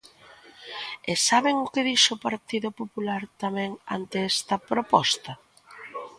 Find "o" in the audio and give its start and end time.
1.65-1.71, 2.15-2.21